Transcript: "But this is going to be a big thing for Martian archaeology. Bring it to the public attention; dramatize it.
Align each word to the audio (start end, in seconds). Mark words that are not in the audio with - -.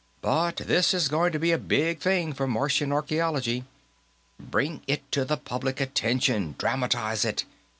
"But 0.23 0.55
this 0.57 0.95
is 0.95 1.09
going 1.09 1.31
to 1.31 1.37
be 1.37 1.51
a 1.51 1.59
big 1.59 1.99
thing 1.99 2.33
for 2.33 2.47
Martian 2.47 2.91
archaeology. 2.91 3.65
Bring 4.39 4.81
it 4.87 5.03
to 5.11 5.23
the 5.25 5.37
public 5.37 5.79
attention; 5.79 6.55
dramatize 6.57 7.23
it. 7.23 7.45